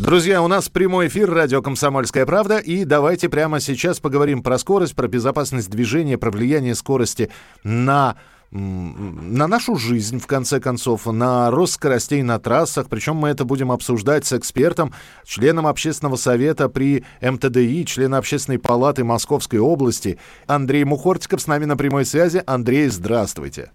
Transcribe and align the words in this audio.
Друзья, 0.00 0.40
у 0.40 0.48
нас 0.48 0.70
прямой 0.70 1.08
эфир 1.08 1.30
радио 1.30 1.60
«Комсомольская 1.60 2.24
правда». 2.24 2.56
И 2.56 2.86
давайте 2.86 3.28
прямо 3.28 3.60
сейчас 3.60 4.00
поговорим 4.00 4.42
про 4.42 4.56
скорость, 4.56 4.96
про 4.96 5.08
безопасность 5.08 5.68
движения, 5.68 6.16
про 6.16 6.30
влияние 6.30 6.74
скорости 6.74 7.30
на 7.64 8.16
на 8.50 9.46
нашу 9.46 9.76
жизнь, 9.76 10.18
в 10.18 10.26
конце 10.26 10.58
концов, 10.58 11.06
на 11.06 11.50
рост 11.50 11.74
скоростей 11.74 12.22
на 12.22 12.40
трассах. 12.40 12.88
Причем 12.88 13.16
мы 13.16 13.28
это 13.28 13.44
будем 13.44 13.70
обсуждать 13.70 14.24
с 14.24 14.32
экспертом, 14.32 14.92
членом 15.24 15.66
общественного 15.66 16.16
совета 16.16 16.70
при 16.70 17.04
МТДИ, 17.20 17.84
членом 17.84 18.18
общественной 18.18 18.58
палаты 18.58 19.04
Московской 19.04 19.58
области. 19.58 20.18
Андрей 20.46 20.84
Мухортиков 20.84 21.42
с 21.42 21.46
нами 21.46 21.66
на 21.66 21.76
прямой 21.76 22.06
связи. 22.06 22.42
Андрей, 22.46 22.88
здравствуйте. 22.88 23.70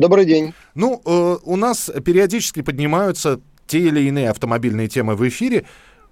Добрый 0.00 0.24
день. 0.24 0.54
Ну, 0.74 1.02
э, 1.04 1.36
у 1.44 1.56
нас 1.56 1.90
периодически 2.04 2.62
поднимаются 2.62 3.38
те 3.70 3.78
или 3.78 4.00
иные 4.00 4.30
автомобильные 4.30 4.88
темы 4.88 5.14
в 5.14 5.26
эфире. 5.28 5.64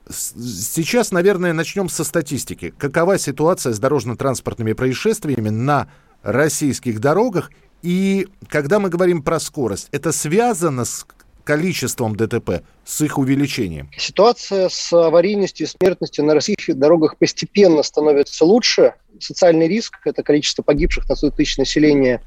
Сейчас, 0.08 1.10
наверное, 1.10 1.52
начнем 1.52 1.88
со 1.88 2.04
статистики. 2.04 2.72
Какова 2.78 3.18
ситуация 3.18 3.72
с 3.72 3.80
дорожно-транспортными 3.80 4.74
происшествиями 4.74 5.48
на 5.48 5.90
российских 6.22 7.00
дорогах? 7.00 7.50
И 7.82 8.28
когда 8.46 8.78
мы 8.78 8.91
говорим 8.91 9.22
про 9.22 9.41
скорость, 9.41 9.88
это 9.91 10.12
связано 10.12 10.84
с 10.84 11.05
количеством 11.42 12.14
ДТП, 12.14 12.62
с 12.84 13.00
их 13.00 13.18
увеличением? 13.18 13.90
Ситуация 13.98 14.68
с 14.68 14.92
аварийностью 14.92 15.66
и 15.66 15.70
смертностью 15.70 16.24
на 16.24 16.34
российских 16.34 16.78
дорогах 16.78 17.16
постепенно 17.16 17.83
становится 17.83 18.44
лучше. 18.44 18.94
Социальный 19.18 19.66
риск, 19.66 19.98
это 20.05 20.22
количество 20.22 20.62
погибших 20.62 21.08
на 21.08 21.16
100 21.16 21.30
тысяч 21.33 21.58
населения, 21.58 22.22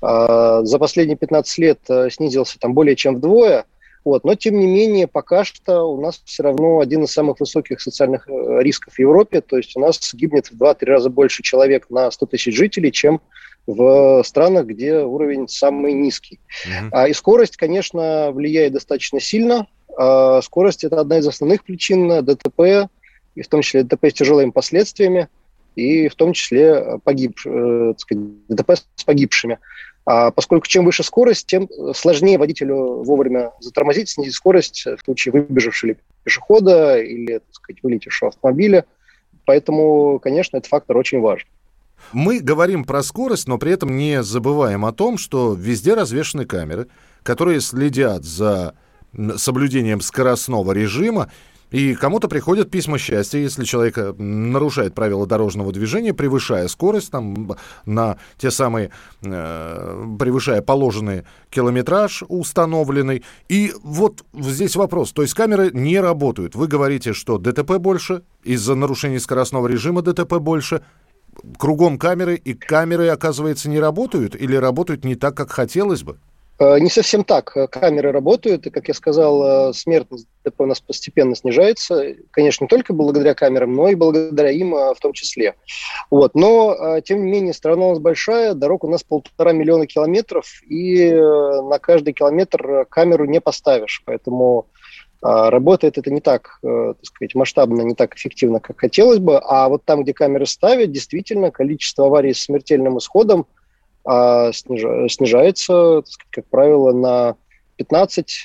э, 0.00 0.60
за 0.62 0.78
последние 0.78 1.16
15 1.16 1.58
лет 1.58 1.80
э, 1.88 2.10
снизился 2.10 2.60
там 2.60 2.74
более 2.74 2.94
чем 2.94 3.16
вдвое– 3.16 3.66
вот. 4.04 4.24
Но, 4.24 4.34
тем 4.34 4.58
не 4.58 4.66
менее, 4.66 5.06
пока 5.06 5.44
что 5.44 5.82
у 5.84 6.00
нас 6.00 6.20
все 6.24 6.42
равно 6.42 6.80
один 6.80 7.04
из 7.04 7.12
самых 7.12 7.40
высоких 7.40 7.80
социальных 7.80 8.28
э, 8.28 8.62
рисков 8.62 8.94
в 8.94 8.98
Европе. 8.98 9.40
То 9.40 9.56
есть 9.56 9.76
у 9.76 9.80
нас 9.80 10.14
гибнет 10.14 10.48
в 10.50 10.62
2-3 10.62 10.84
раза 10.86 11.10
больше 11.10 11.42
человек 11.42 11.90
на 11.90 12.10
100 12.10 12.26
тысяч 12.26 12.56
жителей, 12.56 12.92
чем 12.92 13.20
в 13.66 14.22
странах, 14.24 14.66
где 14.66 15.00
уровень 15.00 15.46
самый 15.46 15.92
низкий. 15.92 16.40
Mm-hmm. 16.66 16.88
А, 16.92 17.08
и 17.08 17.12
скорость, 17.12 17.56
конечно, 17.56 18.30
влияет 18.32 18.72
достаточно 18.72 19.20
сильно. 19.20 19.66
А, 19.96 20.40
скорость– 20.40 20.84
это 20.84 21.00
одна 21.00 21.18
из 21.18 21.26
основных 21.26 21.64
причин 21.64 22.24
ДТП, 22.24 22.88
и 23.34 23.42
в 23.42 23.48
том 23.48 23.60
числе 23.60 23.82
ДТП 23.82 24.06
с 24.06 24.14
тяжелыми 24.14 24.50
последствиями, 24.50 25.28
и 25.76 26.08
в 26.08 26.14
том 26.14 26.32
числе 26.32 26.98
погиб, 27.04 27.38
э, 27.46 27.94
сказать, 27.98 28.24
ДТП 28.48 28.72
с 28.96 29.04
погибшими. 29.04 29.58
А 30.10 30.30
поскольку 30.30 30.66
чем 30.66 30.86
выше 30.86 31.02
скорость, 31.02 31.46
тем 31.48 31.68
сложнее 31.94 32.38
водителю 32.38 33.02
вовремя 33.02 33.52
затормозить, 33.60 34.08
снизить 34.08 34.32
скорость 34.32 34.86
в 34.86 35.04
случае 35.04 35.32
выбежавшего 35.32 35.96
пешехода 36.24 36.98
или, 36.98 37.40
так 37.40 37.52
сказать, 37.52 37.82
вылетевшего 37.82 38.30
автомобиля. 38.30 38.86
Поэтому, 39.44 40.18
конечно, 40.18 40.56
этот 40.56 40.70
фактор 40.70 40.96
очень 40.96 41.20
важен. 41.20 41.46
Мы 42.14 42.40
говорим 42.40 42.84
про 42.84 43.02
скорость, 43.02 43.48
но 43.48 43.58
при 43.58 43.72
этом 43.72 43.98
не 43.98 44.22
забываем 44.22 44.86
о 44.86 44.92
том, 44.92 45.18
что 45.18 45.52
везде 45.52 45.92
развешаны 45.92 46.46
камеры, 46.46 46.86
которые 47.22 47.60
следят 47.60 48.24
за 48.24 48.72
соблюдением 49.36 50.00
скоростного 50.00 50.72
режима 50.72 51.30
и 51.70 51.94
кому-то 51.94 52.28
приходят 52.28 52.70
письма 52.70 52.98
счастья, 52.98 53.38
если 53.38 53.64
человек 53.64 53.98
э, 53.98 54.12
нарушает 54.14 54.94
правила 54.94 55.26
дорожного 55.26 55.72
движения, 55.72 56.14
превышая 56.14 56.68
скорость 56.68 57.10
там, 57.10 57.56
на 57.84 58.18
те 58.38 58.50
самые, 58.50 58.90
э, 59.22 60.16
превышая 60.18 60.62
положенный 60.62 61.24
километраж 61.50 62.22
установленный. 62.28 63.22
И 63.48 63.72
вот 63.82 64.24
здесь 64.34 64.76
вопрос. 64.76 65.12
То 65.12 65.22
есть 65.22 65.34
камеры 65.34 65.70
не 65.72 66.00
работают. 66.00 66.54
Вы 66.54 66.68
говорите, 66.68 67.12
что 67.12 67.38
ДТП 67.38 67.76
больше, 67.78 68.22
из-за 68.44 68.74
нарушения 68.74 69.20
скоростного 69.20 69.66
режима 69.66 70.02
ДТП 70.02 70.34
больше. 70.38 70.82
Кругом 71.56 71.98
камеры, 71.98 72.34
и 72.34 72.54
камеры, 72.54 73.08
оказывается, 73.08 73.68
не 73.68 73.78
работают 73.78 74.34
или 74.34 74.56
работают 74.56 75.04
не 75.04 75.14
так, 75.14 75.36
как 75.36 75.52
хотелось 75.52 76.02
бы? 76.02 76.18
Э, 76.60 76.78
не 76.78 76.90
совсем 76.90 77.24
так. 77.24 77.54
Камеры 77.70 78.10
работают, 78.10 78.66
и, 78.66 78.70
как 78.70 78.88
я 78.88 78.94
сказал, 78.94 79.70
э, 79.70 79.72
смертность 79.72 80.26
ДТП 80.44 80.62
у 80.62 80.66
нас 80.66 80.80
постепенно 80.80 81.36
снижается. 81.36 82.16
Конечно, 82.30 82.64
не 82.64 82.68
только 82.68 82.92
благодаря 82.92 83.34
камерам, 83.34 83.74
но 83.74 83.88
и 83.88 83.94
благодаря 83.94 84.50
им 84.50 84.74
э, 84.74 84.94
в 84.94 84.98
том 84.98 85.12
числе. 85.12 85.54
Вот. 86.10 86.34
Но, 86.34 87.00
тем 87.04 87.24
не 87.24 87.30
менее, 87.30 87.52
страна 87.52 87.86
у 87.86 87.90
нас 87.90 87.98
большая, 88.00 88.54
дорог 88.54 88.84
у 88.84 88.88
нас 88.88 89.04
полтора 89.04 89.52
миллиона 89.52 89.86
километров, 89.86 90.46
и 90.68 91.12
на 91.12 91.78
каждый 91.78 92.12
километр 92.12 92.86
камеру 92.88 93.24
не 93.26 93.40
поставишь. 93.40 94.02
Поэтому 94.04 94.66
работает 95.20 95.98
это 95.98 96.10
не 96.10 96.20
так, 96.20 96.58
так 96.62 96.96
сказать, 97.02 97.34
масштабно, 97.34 97.82
не 97.82 97.94
так 97.94 98.14
эффективно, 98.14 98.60
как 98.60 98.78
хотелось 98.78 99.18
бы. 99.18 99.38
А 99.38 99.68
вот 99.68 99.84
там, 99.84 100.02
где 100.02 100.14
камеры 100.14 100.46
ставят, 100.46 100.92
действительно, 100.92 101.50
количество 101.50 102.06
аварий 102.06 102.34
с 102.34 102.42
смертельным 102.42 102.98
исходом– 102.98 103.46
а 104.04 104.52
снижается, 104.52 106.02
сказать, 106.06 106.28
как 106.30 106.46
правило, 106.46 106.92
на 106.92 107.36
15, 107.76 108.42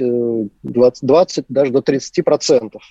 20, 0.64 1.04
20 1.04 1.46
даже 1.50 1.72
до 1.72 1.82
30 1.82 2.24
процентов. 2.24 2.84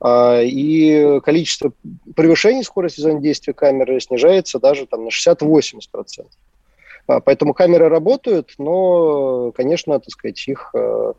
А, 0.00 0.40
и 0.40 1.20
количество 1.20 1.72
превышений 2.16 2.62
скорости 2.64 3.00
зоны 3.00 3.20
действия 3.20 3.52
камеры 3.52 4.00
снижается 4.00 4.58
даже 4.58 4.86
там, 4.86 5.04
на 5.04 5.08
60-80 5.08 5.80
процентов. 5.90 6.32
А, 7.06 7.20
поэтому 7.20 7.52
камеры 7.52 7.88
работают, 7.88 8.54
но, 8.58 9.52
конечно, 9.52 9.98
так 10.00 10.10
сказать, 10.10 10.46
их 10.48 10.70
э, 10.74 11.12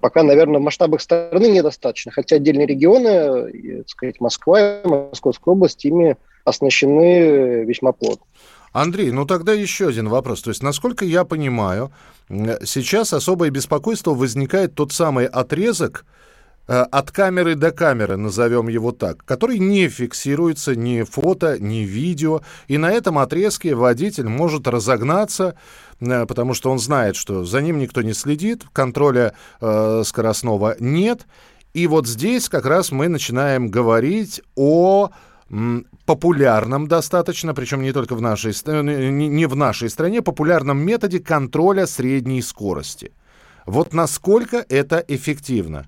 пока, 0.00 0.22
наверное, 0.22 0.58
в 0.58 0.62
масштабах 0.62 1.00
страны 1.00 1.46
недостаточно. 1.46 2.10
Хотя 2.10 2.36
отдельные 2.36 2.66
регионы, 2.66 3.78
так 3.78 3.88
сказать, 3.88 4.20
Москва 4.20 4.80
и 4.80 4.86
Московская 4.86 5.52
область 5.52 5.84
ими 5.84 6.16
оснащены 6.44 7.64
весьма 7.64 7.92
плотно. 7.92 8.26
Андрей, 8.74 9.12
ну 9.12 9.24
тогда 9.24 9.52
еще 9.52 9.88
один 9.88 10.08
вопрос. 10.08 10.42
То 10.42 10.50
есть, 10.50 10.60
насколько 10.60 11.04
я 11.04 11.24
понимаю, 11.24 11.92
сейчас 12.28 13.12
особое 13.12 13.50
беспокойство 13.50 14.14
возникает 14.14 14.74
тот 14.74 14.92
самый 14.92 15.26
отрезок, 15.26 16.04
э, 16.66 16.80
от 16.80 17.12
камеры 17.12 17.54
до 17.54 17.70
камеры, 17.70 18.16
назовем 18.16 18.66
его 18.66 18.90
так, 18.90 19.24
который 19.24 19.60
не 19.60 19.88
фиксируется 19.88 20.74
ни 20.74 21.02
фото, 21.02 21.56
ни 21.60 21.84
видео. 21.84 22.40
И 22.66 22.76
на 22.76 22.90
этом 22.90 23.18
отрезке 23.18 23.76
водитель 23.76 24.26
может 24.26 24.66
разогнаться, 24.66 25.54
э, 26.00 26.26
потому 26.26 26.52
что 26.52 26.72
он 26.72 26.80
знает, 26.80 27.14
что 27.14 27.44
за 27.44 27.62
ним 27.62 27.78
никто 27.78 28.02
не 28.02 28.12
следит, 28.12 28.64
контроля 28.72 29.34
э, 29.60 30.02
скоростного 30.04 30.74
нет. 30.80 31.28
И 31.74 31.86
вот 31.86 32.08
здесь 32.08 32.48
как 32.48 32.66
раз 32.66 32.90
мы 32.90 33.06
начинаем 33.06 33.68
говорить 33.68 34.42
о 34.56 35.10
популярном 36.06 36.88
достаточно, 36.88 37.54
причем 37.54 37.82
не 37.82 37.92
только 37.92 38.14
в 38.14 38.20
нашей, 38.20 38.52
не 39.10 39.46
в 39.46 39.56
нашей 39.56 39.90
стране, 39.90 40.22
популярном 40.22 40.78
методе 40.78 41.20
контроля 41.20 41.86
средней 41.86 42.42
скорости. 42.42 43.12
Вот 43.66 43.92
насколько 43.92 44.64
это 44.68 45.04
эффективно? 45.06 45.86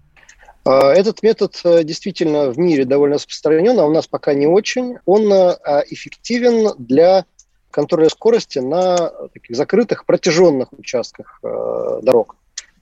А, 0.64 0.92
этот 0.92 1.22
метод 1.22 1.60
э, 1.64 1.84
действительно 1.84 2.50
в 2.50 2.58
мире 2.58 2.84
довольно 2.84 3.16
распространен, 3.16 3.78
а 3.78 3.86
у 3.86 3.92
нас 3.92 4.06
пока 4.08 4.34
не 4.34 4.46
очень. 4.46 4.96
Он 5.04 5.32
э, 5.32 5.56
эффективен 5.90 6.74
для 6.78 7.24
контроля 7.70 8.08
скорости 8.08 8.59
на 8.59 9.10
таких 9.32 9.56
закрытых 9.56 10.06
протяженных 10.06 10.72
участках 10.72 11.38
э, 11.42 12.00
дорог. 12.02 12.36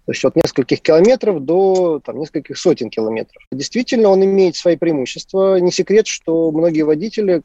То 0.06 0.12
есть 0.12 0.24
от 0.24 0.36
нескольких 0.36 0.82
километров 0.82 1.44
до 1.44 1.98
там, 2.04 2.18
нескольких 2.18 2.58
сотен 2.58 2.90
километров. 2.90 3.42
Действительно, 3.50 4.10
он 4.10 4.22
имеет 4.22 4.54
свои 4.54 4.76
преимущества. 4.76 5.58
Не 5.60 5.72
секрет, 5.72 6.06
что 6.06 6.50
многие 6.50 6.82
водители, 6.82 7.42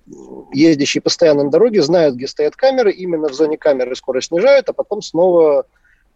ездящие 0.53 1.01
постоянно 1.01 1.45
на 1.45 1.51
дороге, 1.51 1.81
знают, 1.81 2.15
где 2.15 2.27
стоят 2.27 2.57
камеры, 2.57 2.91
именно 2.91 3.29
в 3.29 3.33
зоне 3.33 3.57
камеры 3.57 3.95
скорость 3.95 4.27
снижают, 4.27 4.67
а 4.67 4.73
потом 4.73 5.01
снова 5.01 5.65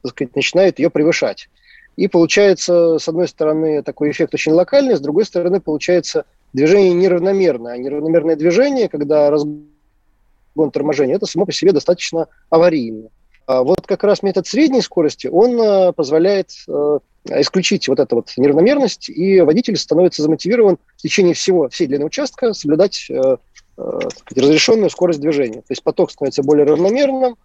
так 0.03 0.11
сказать, 0.11 0.35
начинают 0.35 0.79
ее 0.79 0.89
превышать. 0.89 1.49
И 1.95 2.07
получается, 2.07 2.97
с 2.99 3.07
одной 3.07 3.27
стороны, 3.27 3.81
такой 3.83 4.11
эффект 4.11 4.33
очень 4.33 4.51
локальный, 4.51 4.97
с 4.97 4.99
другой 4.99 5.25
стороны, 5.25 5.61
получается 5.61 6.25
движение 6.51 6.93
неравномерное. 6.93 7.73
А 7.73 7.77
неравномерное 7.77 8.35
движение, 8.35 8.89
когда 8.89 9.29
разгон 9.29 9.63
торможения, 10.71 11.15
это 11.15 11.25
само 11.25 11.45
по 11.45 11.51
себе 11.51 11.71
достаточно 11.71 12.27
аварийно. 12.49 13.09
А 13.45 13.63
вот 13.63 13.85
как 13.85 14.03
раз 14.03 14.23
метод 14.23 14.47
средней 14.47 14.81
скорости, 14.81 15.27
он 15.27 15.59
э, 15.59 15.91
позволяет 15.93 16.51
э, 16.67 16.99
исключить 17.29 17.87
вот 17.87 17.99
эту 17.99 18.17
вот 18.17 18.31
неравномерность, 18.37 19.09
и 19.09 19.41
водитель 19.41 19.75
становится 19.75 20.21
замотивирован 20.21 20.77
в 20.97 21.01
течение 21.01 21.33
всего, 21.33 21.67
всей 21.67 21.87
длины 21.87 22.05
участка 22.05 22.53
соблюдать 22.53 23.07
э, 23.09 23.37
разрешенную 23.75 24.89
скорость 24.89 25.19
движения. 25.19 25.61
То 25.61 25.71
есть 25.71 25.83
поток 25.83 26.11
становится 26.11 26.43
более 26.43 26.65
равномерным, 26.65 27.35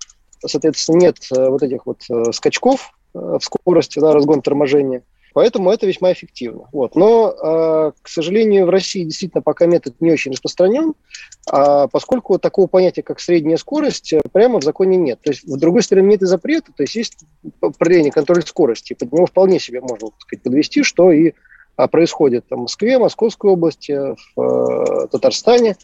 соответственно, 0.45 0.99
нет 0.99 1.17
вот 1.31 1.63
этих 1.63 1.87
вот 1.87 2.03
скачков 2.33 2.93
в 3.15 3.41
скорости, 3.41 3.99
да, 3.99 4.13
разгон 4.13 4.43
торможения. 4.43 5.03
Поэтому 5.39 5.71
это 5.71 5.87
весьма 5.87 6.13
эффективно. 6.13 6.65
Вот. 6.73 6.97
Но, 6.97 7.31
э, 7.31 7.93
к 8.03 8.09
сожалению, 8.09 8.67
в 8.67 8.71
России 8.71 9.05
действительно 9.05 9.41
пока 9.41 9.67
метод 9.67 9.95
не 10.01 10.11
очень 10.11 10.33
распространен, 10.33 10.95
а 11.49 11.87
поскольку 11.87 12.41
такого 12.41 12.67
понятия, 12.67 13.05
как 13.05 13.21
средняя 13.21 13.57
скорость, 13.57 14.13
э, 14.15 14.21
прямо 14.33 14.59
в 14.59 14.65
законе 14.65 14.97
нет. 14.97 15.21
То 15.23 15.31
есть, 15.31 15.45
в 15.45 15.57
другой 15.57 15.85
стороне, 15.85 16.09
нет 16.09 16.23
и 16.23 16.27
запрета, 16.27 16.73
то 16.77 16.83
есть 16.83 16.97
есть 16.97 17.19
определение 17.61 18.11
контроль 18.11 18.45
скорости. 18.45 18.95
Под 18.95 19.13
него 19.13 19.27
вполне 19.27 19.61
себе 19.61 19.81
можно 19.81 20.09
так 20.09 20.21
сказать, 20.23 20.43
подвести, 20.43 20.83
что 20.83 21.13
и 21.13 21.35
а, 21.77 21.87
происходит 21.87 22.47
в 22.51 22.57
Москве, 22.57 22.99
Московской 22.99 23.53
области, 23.53 23.93
в 24.35 25.05
э, 25.05 25.07
Татарстане. 25.07 25.77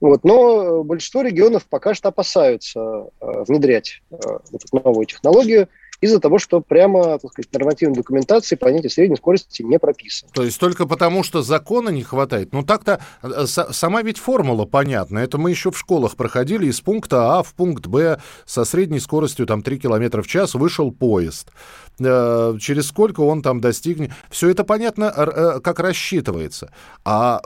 Вот. 0.00 0.24
Но 0.24 0.82
большинство 0.84 1.20
регионов 1.20 1.66
пока 1.68 1.92
что 1.92 2.08
опасаются 2.08 2.80
э, 2.80 3.44
внедрять 3.46 4.00
эту 4.10 4.66
новую 4.72 5.04
технологию– 5.04 5.68
из-за 6.06 6.20
того, 6.20 6.38
что 6.38 6.60
прямо, 6.60 7.18
так 7.18 7.30
сказать, 7.32 7.50
в 7.50 7.52
нормативной 7.52 7.96
документации 7.96 8.56
понятие 8.56 8.90
средней 8.90 9.16
скорости 9.16 9.62
не 9.62 9.78
прописано. 9.78 10.30
То 10.32 10.42
есть 10.42 10.58
только 10.58 10.86
потому, 10.86 11.22
что 11.22 11.42
закона 11.42 11.90
не 11.90 12.02
хватает? 12.02 12.52
Ну 12.52 12.62
так-то 12.62 13.00
э, 13.22 13.46
сама 13.46 14.02
ведь 14.02 14.18
формула 14.18 14.64
понятна. 14.64 15.18
Это 15.18 15.38
мы 15.38 15.50
еще 15.50 15.70
в 15.70 15.78
школах 15.78 16.16
проходили 16.16 16.66
из 16.66 16.80
пункта 16.80 17.38
А 17.38 17.42
в 17.42 17.54
пункт 17.54 17.86
Б 17.86 18.18
со 18.44 18.64
средней 18.64 19.00
скоростью 19.00 19.46
там 19.46 19.62
3 19.62 19.78
км 19.78 20.22
в 20.22 20.26
час 20.26 20.54
вышел 20.54 20.90
поезд. 20.90 21.50
Э, 21.98 22.56
через 22.60 22.88
сколько 22.88 23.20
он 23.20 23.42
там 23.42 23.60
достигнет. 23.60 24.12
Все 24.30 24.50
это 24.50 24.64
понятно, 24.64 25.04
э, 25.04 25.60
как 25.60 25.80
рассчитывается. 25.80 26.72
А 27.04 27.40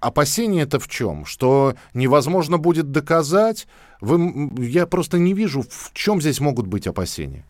опасение 0.00 0.64
это 0.64 0.78
в 0.78 0.88
чем? 0.88 1.24
Что 1.24 1.74
невозможно 1.94 2.58
будет 2.58 2.90
доказать? 2.90 3.66
Вы, 4.00 4.50
я 4.58 4.86
просто 4.86 5.18
не 5.18 5.34
вижу, 5.34 5.62
в 5.62 5.92
чем 5.92 6.20
здесь 6.20 6.40
могут 6.40 6.66
быть 6.66 6.86
опасения. 6.86 7.44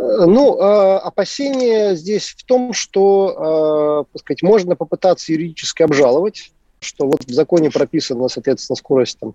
Ну, 0.00 0.60
а, 0.60 0.98
опасение 0.98 1.96
здесь 1.96 2.34
в 2.36 2.44
том, 2.44 2.72
что, 2.72 3.34
а, 3.36 4.04
так 4.12 4.20
сказать, 4.20 4.42
можно 4.42 4.76
попытаться 4.76 5.32
юридически 5.32 5.82
обжаловать, 5.82 6.52
что 6.80 7.06
вот 7.06 7.24
в 7.24 7.30
законе 7.30 7.70
прописана, 7.70 8.28
соответственно, 8.28 8.76
скорость 8.76 9.18
там 9.18 9.34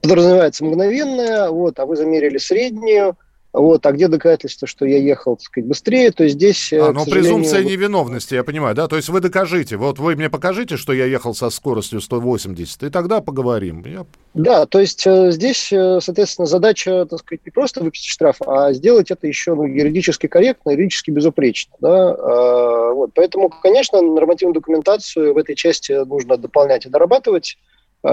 подразумевается 0.00 0.64
мгновенная, 0.64 1.50
вот, 1.50 1.78
а 1.78 1.86
вы 1.86 1.96
замерили 1.96 2.38
среднюю, 2.38 3.16
вот, 3.52 3.86
а 3.86 3.92
где 3.92 4.08
доказательства, 4.08 4.68
что 4.68 4.84
я 4.84 4.98
ехал, 4.98 5.36
так 5.36 5.42
сказать, 5.42 5.68
быстрее, 5.68 6.10
то 6.10 6.28
здесь... 6.28 6.72
Э, 6.72 6.88
а, 6.88 6.92
ну, 6.92 7.04
презумпция 7.06 7.64
невиновности, 7.64 8.34
я 8.34 8.44
понимаю, 8.44 8.74
да? 8.74 8.88
То 8.88 8.96
есть 8.96 9.08
вы 9.08 9.20
докажите, 9.20 9.76
вот 9.76 9.98
вы 9.98 10.16
мне 10.16 10.28
покажите, 10.28 10.76
что 10.76 10.92
я 10.92 11.06
ехал 11.06 11.34
со 11.34 11.48
скоростью 11.48 12.00
180, 12.02 12.82
и 12.82 12.90
тогда 12.90 13.22
поговорим. 13.22 13.82
Я... 13.86 14.04
Да, 14.34 14.66
то 14.66 14.78
есть 14.78 15.06
э, 15.06 15.32
здесь, 15.32 15.72
э, 15.72 15.98
соответственно, 16.02 16.46
задача, 16.46 17.06
так 17.06 17.20
сказать, 17.20 17.40
не 17.46 17.50
просто 17.50 17.82
выписать 17.82 18.06
штраф, 18.06 18.36
а 18.46 18.72
сделать 18.74 19.10
это 19.10 19.26
еще 19.26 19.54
ну, 19.54 19.64
юридически 19.64 20.26
корректно, 20.26 20.70
юридически 20.70 21.10
безупречно, 21.10 21.74
да? 21.80 22.10
А, 22.10 22.92
вот, 22.92 23.12
поэтому, 23.14 23.48
конечно, 23.48 24.02
нормативную 24.02 24.54
документацию 24.54 25.32
в 25.32 25.38
этой 25.38 25.54
части 25.54 25.92
нужно 26.04 26.36
дополнять 26.36 26.84
и 26.84 26.90
дорабатывать, 26.90 27.56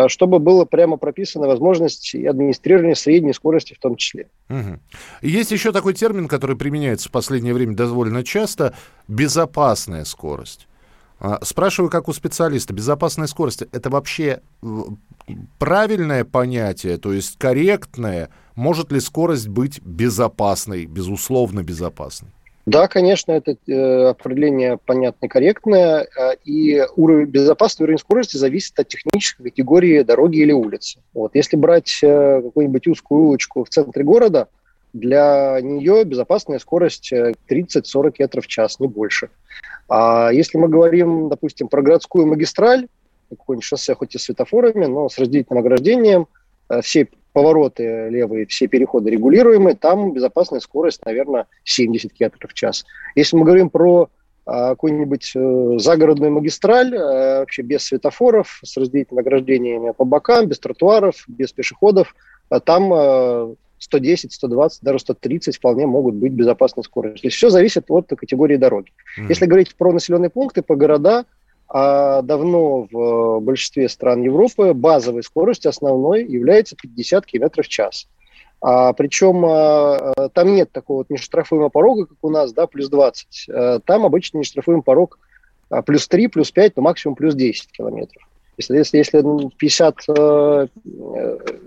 чтобы 0.07 0.39
было 0.39 0.65
прямо 0.65 0.97
прописана 0.97 1.47
возможность 1.47 2.15
администрирования 2.15 2.95
средней 2.95 3.33
скорости 3.33 3.73
в 3.73 3.79
том 3.79 3.95
числе. 3.95 4.29
Угу. 4.49 4.79
Есть 5.21 5.51
еще 5.51 5.71
такой 5.71 5.93
термин, 5.93 6.27
который 6.27 6.55
применяется 6.55 7.09
в 7.09 7.11
последнее 7.11 7.53
время 7.53 7.75
довольно 7.75 8.23
часто– 8.23 8.73
безопасная 9.07 10.03
скорость. 10.05 10.67
А, 11.19 11.39
спрашиваю, 11.43 11.89
как 11.89 12.07
у 12.07 12.13
специалиста, 12.13 12.73
безопасная 12.73 13.27
скорость– 13.27 13.61
это 13.71 13.89
вообще 13.89 14.41
правильное 15.59 16.25
понятие, 16.25 16.97
то 16.97 17.13
есть 17.13 17.37
корректное? 17.37 18.29
Может 18.55 18.91
ли 18.91 18.99
скорость 18.99 19.47
быть 19.47 19.81
безопасной, 19.81 20.85
безусловно 20.85 21.63
безопасной? 21.63 22.34
Да, 22.65 22.87
конечно, 22.87 23.31
это 23.31 23.57
э, 23.67 24.07
определение 24.07 24.77
понятное, 24.77 25.29
корректное, 25.29 26.07
э, 26.17 26.35
и 26.45 26.83
уровень 26.95 27.27
безопасности, 27.27 27.83
уровень 27.83 27.99
скорости 27.99 28.37
зависит 28.37 28.79
от 28.79 28.87
технической 28.87 29.51
категории 29.51 30.01
дороги 30.01 30.37
или 30.37 30.51
улицы. 30.51 30.99
Вот. 31.13 31.35
Если 31.35 31.57
брать 31.57 31.99
э, 32.01 32.41
какую-нибудь 32.41 32.87
узкую 32.87 33.25
улочку 33.25 33.63
в 33.63 33.69
центре 33.69 34.03
города, 34.03 34.47
для 34.93 35.59
нее 35.61 36.05
безопасная 36.05 36.57
скорость 36.57 37.13
30-40 37.13 38.11
км 38.11 38.41
в 38.41 38.47
час, 38.47 38.79
не 38.79 38.87
больше. 38.87 39.29
А 39.87 40.31
если 40.31 40.57
мы 40.57 40.67
говорим, 40.67 41.29
допустим, 41.29 41.67
про 41.67 41.83
городскую 41.83 42.25
магистраль, 42.25 42.87
какое-нибудь 43.29 43.65
шоссе, 43.65 43.93
хоть 43.93 44.15
и 44.15 44.17
с 44.17 44.23
светофорами, 44.23 44.85
но 44.85 45.09
с 45.09 45.19
разделительным 45.19 45.63
ограждением, 45.63 46.27
все 46.81 47.09
повороты 47.35 48.07
левые, 48.09 48.45
все 48.45 48.67
переходы 48.67 49.09
регулируемые, 49.09 49.75
там 49.75 50.13
безопасная 50.13 50.61
скорость, 50.61 51.05
наверное, 51.05 51.47
70 51.65 52.13
км 52.13 52.47
в 52.47 52.53
час. 52.53 52.85
Если 53.13 53.35
мы 53.35 53.43
говорим 53.43 53.69
про 53.69 54.09
а, 54.45 54.69
какую-нибудь 54.69 55.33
э, 55.35 55.75
загородную 55.77 56.31
магистраль, 56.31 56.95
э, 56.95 57.39
вообще 57.39 57.61
без 57.61 57.83
светофоров, 57.83 58.61
с 58.63 58.77
разделительными 58.77 59.21
ограждениями 59.21 59.91
по 59.91 60.05
бокам, 60.05 60.47
без 60.47 60.59
тротуаров, 60.59 61.25
без 61.27 61.51
пешеходов, 61.51 62.15
а 62.47 62.61
там 62.61 63.57
110, 63.79 64.31
120, 64.31 64.81
даже 64.81 64.99
130 64.99 65.57
вполне 65.57 65.85
могут 65.87 66.15
быть 66.15 66.31
безопасной 66.31 66.85
скоростью. 66.85 67.31
Все 67.31 67.49
зависит 67.49 67.85
от 67.89 68.07
категории 68.07 68.55
дороги. 68.55 68.91
Mm-hmm. 69.19 69.25
Если 69.27 69.45
говорить 69.45 69.75
про 69.75 69.91
населенные 69.91 70.29
пункты, 70.29 70.61
по 70.61 70.75
города, 70.77 71.25
а 71.67 72.21
давно 72.21 72.87
в 72.91 73.39
большинстве 73.39 73.89
стран 73.89 74.21
Европы 74.21 74.73
базовой 74.73 75.23
скоростью 75.23 75.69
основной 75.69 76.23
является 76.23 76.75
50 76.75 77.25
км 77.25 77.63
в 77.63 77.67
час. 77.67 78.07
А, 78.61 78.93
причем 78.93 79.45
а, 79.45 80.13
а, 80.15 80.29
там 80.29 80.53
нет 80.53 80.71
такого 80.71 80.99
вот 80.99 81.09
нештрафуемого 81.09 81.69
порога, 81.69 82.05
как 82.05 82.17
у 82.21 82.29
нас, 82.29 82.53
да, 82.53 82.67
плюс 82.67 82.89
20. 82.89 83.47
А, 83.49 83.79
там 83.79 84.05
обычно 84.05 84.39
нештрафуемый 84.39 84.83
порог 84.83 85.19
а, 85.69 85.81
плюс 85.81 86.07
3, 86.07 86.27
плюс 86.27 86.51
5, 86.51 86.77
но 86.77 86.83
максимум 86.83 87.15
плюс 87.15 87.35
10 87.35 87.71
километров. 87.71 88.23
Если, 88.57 88.77
если, 88.77 88.97
если 88.97 89.21
50 89.57 89.95
э, 90.07 90.67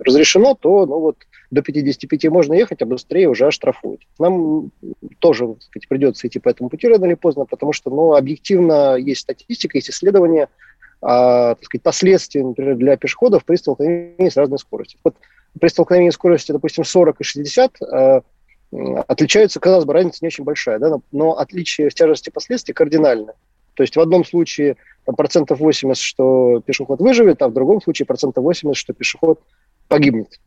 разрешено, 0.04 0.54
то 0.54 0.86
ну, 0.86 1.00
вот, 1.00 1.16
до 1.50 1.62
55 1.62 2.24
можно 2.26 2.54
ехать, 2.54 2.82
а 2.82 2.86
быстрее 2.86 3.28
уже 3.28 3.46
оштрафуют. 3.46 4.02
Нам 4.18 4.70
тоже 5.18 5.46
так 5.46 5.62
сказать, 5.62 5.88
придется 5.88 6.26
идти 6.26 6.38
по 6.38 6.48
этому 6.48 6.68
пути 6.68 6.88
рано 6.88 7.04
или 7.06 7.14
поздно, 7.14 7.46
потому 7.46 7.72
что 7.72 7.90
ну, 7.90 8.14
объективно 8.14 8.96
есть 8.96 9.22
статистика, 9.22 9.78
есть 9.78 9.90
исследования, 9.90 10.48
а, 11.00 11.54
так 11.54 11.64
сказать, 11.64 11.82
последствий, 11.82 12.42
например, 12.42 12.76
для 12.76 12.96
пешеходов 12.96 13.44
при 13.44 13.56
столкновении 13.56 14.28
с 14.28 14.36
разной 14.36 14.58
скоростью. 14.58 14.98
Вот 15.04 15.14
при 15.60 15.68
столкновении 15.68 16.10
скорости, 16.10 16.52
допустим, 16.52 16.84
40 16.84 17.20
и 17.20 17.24
60 17.24 17.82
э, 17.82 18.20
отличаются, 19.06 19.60
казалось 19.60 19.84
бы, 19.84 19.92
разница 19.92 20.18
не 20.22 20.28
очень 20.28 20.44
большая, 20.44 20.78
да, 20.78 20.90
но, 20.90 21.02
но 21.12 21.38
отличие 21.38 21.88
в 21.88 21.94
тяжести 21.94 22.30
последствий 22.30 22.74
кардинальное. 22.74 23.34
То 23.74 23.82
есть 23.82 23.96
в 23.96 24.00
одном 24.00 24.24
случае 24.24 24.76
процентов 25.16 25.60
80, 25.60 26.02
что 26.02 26.62
пешеход 26.64 27.00
выживет, 27.00 27.42
а 27.42 27.48
в 27.48 27.52
другом 27.52 27.80
случае 27.80 28.06
процентов 28.06 28.44
80, 28.44 28.78
что 28.78 28.92
пешеход 28.92 29.40
погибнет. 29.88 30.40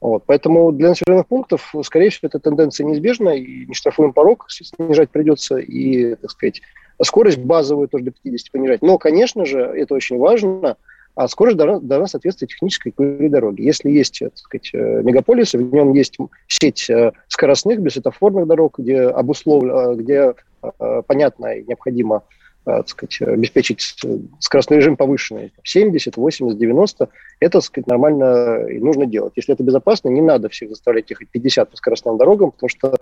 Вот. 0.00 0.24
Поэтому 0.26 0.70
для 0.72 0.90
населенных 0.90 1.26
пунктов, 1.26 1.74
скорее 1.82 2.10
всего, 2.10 2.28
эта 2.28 2.38
тенденция 2.38 2.84
неизбежна, 2.84 3.30
и 3.30 3.66
нештрафуем 3.66 4.12
порог 4.12 4.46
снижать 4.50 5.10
придется, 5.10 5.56
и, 5.56 6.14
так 6.16 6.30
сказать, 6.30 6.60
скорость 7.02 7.38
базовую 7.38 7.88
тоже 7.88 8.04
до 8.04 8.10
50 8.10 8.52
понижать. 8.52 8.82
Но, 8.82 8.98
конечно 8.98 9.46
же, 9.46 9.60
это 9.60 9.94
очень 9.94 10.18
важно, 10.18 10.76
а 11.14 11.28
скорость 11.28 11.56
должна, 11.56 11.80
должна 11.80 12.06
соответствовать 12.06 12.52
технической 12.52 12.92
дороги. 13.30 13.62
Если 13.62 13.90
есть, 13.90 14.18
так 14.18 14.36
сказать, 14.36 14.70
э, 14.74 15.02
мегаполисы, 15.02 15.58
в 15.58 15.72
нем 15.72 15.94
есть 15.94 16.18
сеть 16.48 16.90
э, 16.90 17.12
скоростных, 17.28 17.80
бессветофорных 17.80 18.46
дорог, 18.46 18.78
где 18.78 19.02
обусловлено, 19.02 19.94
где 19.94 20.34
э, 20.62 21.02
понятно 21.06 21.46
и 21.54 21.64
необходимо 21.64 22.24
Э, 22.24 22.43
так 22.64 22.88
сказать, 22.88 23.20
обеспечить 23.20 24.00
скоростной 24.40 24.78
режим 24.78 24.96
повышенный, 24.96 25.52
70, 25.62 26.16
80, 26.16 26.58
90, 26.58 27.08
это, 27.40 27.52
так 27.52 27.62
сказать, 27.62 27.86
нормально 27.86 28.66
и 28.68 28.78
нужно 28.78 29.06
делать. 29.06 29.34
Если 29.36 29.54
это 29.54 29.62
безопасно, 29.62 30.08
не 30.08 30.22
надо 30.22 30.48
всех 30.48 30.70
заставлять 30.70 31.10
ехать 31.10 31.28
50 31.30 31.70
по 31.70 31.76
скоростным 31.76 32.16
дорогам, 32.16 32.52
потому 32.52 32.68
что 32.68 32.96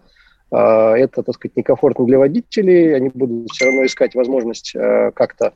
э, 0.51 0.57
это, 0.57 1.23
так 1.23 1.35
сказать, 1.35 1.57
некомфортно 1.57 2.05
для 2.07 2.19
водителей, 2.19 2.97
они 2.97 3.11
будут 3.15 3.51
все 3.53 3.67
равно 3.67 3.87
искать 3.87 4.15
возможность 4.15 4.75
э, 4.75 5.13
как-то 5.15 5.53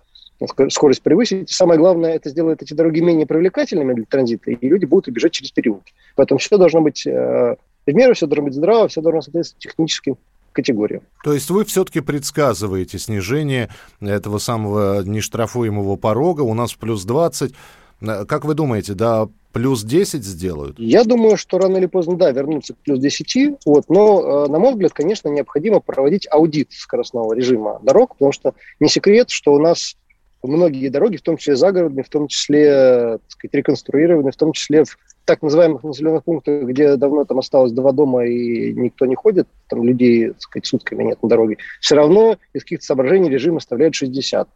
скорость 0.68 1.02
превысить. 1.02 1.50
Самое 1.50 1.78
главное, 1.80 2.14
это 2.14 2.28
сделает 2.28 2.62
эти 2.62 2.74
дороги 2.74 3.00
менее 3.00 3.26
привлекательными 3.26 3.94
для 3.94 4.04
транзита, 4.04 4.50
и 4.50 4.68
люди 4.68 4.84
будут 4.84 5.08
убежать 5.08 5.32
через 5.32 5.50
переулки. 5.50 5.94
Поэтому 6.14 6.38
все 6.38 6.58
должно 6.58 6.80
быть 6.80 7.06
э, 7.06 7.56
в 7.86 7.92
меру, 7.92 8.14
все 8.14 8.26
должно 8.26 8.44
быть 8.44 8.54
здраво, 8.54 8.88
все 8.88 9.00
должно 9.00 9.22
соответствовать 9.22 9.62
техническим 9.62 10.18
категорию. 10.56 11.02
То 11.22 11.32
есть 11.32 11.50
вы 11.50 11.64
все-таки 11.64 12.00
предсказываете 12.00 12.98
снижение 12.98 13.68
этого 14.00 14.38
самого 14.38 15.02
нештрафуемого 15.02 15.96
порога, 15.96 16.40
у 16.40 16.54
нас 16.54 16.72
плюс 16.72 17.04
20. 17.04 17.52
Как 18.00 18.44
вы 18.44 18.54
думаете, 18.54 18.94
да, 18.94 19.28
плюс 19.52 19.84
10 19.84 20.24
сделают? 20.24 20.78
Я 20.78 21.04
думаю, 21.04 21.36
что 21.36 21.58
рано 21.58 21.76
или 21.76 21.86
поздно, 21.86 22.16
да, 22.16 22.30
вернутся 22.30 22.74
к 22.74 22.78
плюс 22.78 22.98
10. 22.98 23.58
Вот, 23.64 23.88
но, 23.88 24.44
э, 24.44 24.48
на 24.50 24.58
мой 24.58 24.72
взгляд, 24.72 24.92
конечно, 24.92 25.28
необходимо 25.28 25.80
проводить 25.80 26.26
аудит 26.30 26.72
скоростного 26.72 27.32
режима 27.34 27.80
дорог, 27.82 28.14
потому 28.14 28.32
что 28.32 28.54
не 28.80 28.88
секрет, 28.88 29.30
что 29.30 29.54
у 29.54 29.58
нас 29.58 29.96
многие 30.42 30.88
дороги, 30.88 31.16
в 31.16 31.22
том 31.22 31.36
числе 31.36 31.56
загородные, 31.56 32.04
в 32.04 32.08
том 32.08 32.28
числе, 32.28 33.18
так 33.18 33.30
сказать, 33.30 33.54
реконструированные, 33.54 34.32
в 34.32 34.36
том 34.36 34.52
числе 34.52 34.84
в 34.84 34.98
так 35.26 35.42
называемых 35.42 35.82
населенных 35.82 36.24
пунктах, 36.24 36.62
где 36.62 36.96
давно 36.96 37.24
там 37.24 37.40
осталось 37.40 37.72
два 37.72 37.92
дома 37.92 38.24
и 38.24 38.72
никто 38.72 39.06
не 39.06 39.16
ходит, 39.16 39.48
там 39.68 39.84
людей, 39.84 40.28
так 40.28 40.40
сказать, 40.40 40.66
сутками 40.66 41.02
нет 41.02 41.22
на 41.22 41.28
дороге, 41.28 41.58
все 41.80 41.96
равно 41.96 42.38
из 42.54 42.62
каких-то 42.62 42.86
соображений 42.86 43.28
режим 43.28 43.56
оставляет 43.56 43.94
60. 43.94 44.48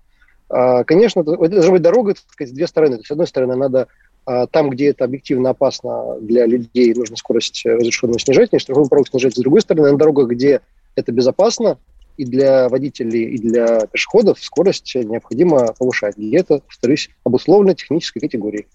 А, 0.49 0.85
конечно, 0.85 1.21
это, 1.21 1.37
должна 1.37 1.73
быть 1.73 1.83
дорога, 1.83 2.15
так 2.15 2.25
сказать, 2.31 2.55
две 2.55 2.67
стороны. 2.67 2.97
То 2.97 3.01
есть, 3.01 3.09
с 3.09 3.11
одной 3.11 3.27
стороны, 3.27 3.57
надо 3.57 3.89
а, 4.25 4.47
там, 4.47 4.71
где 4.71 4.91
это 4.91 5.05
объективно 5.05 5.51
опасно 5.51 6.17
для 6.21 6.47
людей, 6.47 6.95
нужно 6.95 7.17
скорость 7.17 7.65
разрешенную 7.65 8.19
снижать, 8.19 8.53
не 8.53 8.59
штрафовой 8.59 8.89
порог 8.89 9.09
снижать. 9.09 9.35
С 9.35 9.41
другой 9.41 9.61
стороны, 9.61 9.91
на 9.91 9.99
дорогах, 9.99 10.29
где 10.29 10.61
это 10.95 11.13
безопасно, 11.13 11.79
и 12.17 12.25
для 12.27 12.69
водителей, 12.69 13.31
и 13.31 13.39
для 13.39 13.87
пешеходов 13.87 14.39
скорость 14.43 14.95
необходимо 14.95 15.73
повышать. 15.79 16.19
И 16.19 16.37
это, 16.37 16.59
повторюсь, 16.59 17.09
обусловлено 17.25 17.73
технической 17.73 18.21
категорией. 18.21 18.67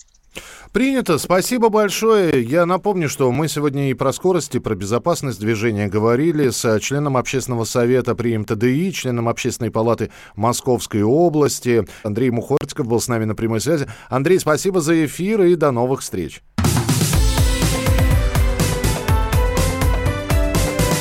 Принято. 0.72 1.18
Спасибо 1.18 1.70
большое. 1.70 2.44
Я 2.44 2.65
напомню, 2.65 3.10
что 3.10 3.32
мы 3.32 3.48
сегодня 3.48 3.89
и 3.89 3.94
про 3.94 4.12
скорость, 4.13 4.56
и 4.56 4.60
про 4.60 4.75
безопасность 4.75 5.39
движения 5.39 5.88
говорили 5.88 6.50
с 6.50 6.80
членом 6.80 7.18
общественного 7.18 7.63
совета 7.63 8.15
при 8.15 8.38
МТДИ, 8.38 8.92
членом 8.92 9.30
общественной 9.30 9.72
палаты 9.72 10.12
Московской 10.36 11.01
области. 11.01 11.86
Андрей 12.04 12.30
Мухортиков 12.32 12.88
был 12.88 13.00
с 13.00 13.08
нами 13.08 13.25
на 13.25 13.36
прямой 13.36 13.62
связи. 13.62 13.88
Андрей, 14.10 14.39
спасибо 14.39 14.82
за 14.82 15.06
эфир 15.06 15.42
и 15.44 15.56
до 15.56 15.72
новых 15.72 16.01
встреч. 16.01 16.42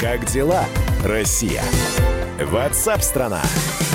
Как 0.00 0.26
дела, 0.26 0.64
Россия? 1.04 1.62
Ватсап-страна! 2.40 3.40
страна 3.42 3.93